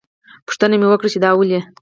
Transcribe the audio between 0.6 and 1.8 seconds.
مې وکړه چې دا ولې.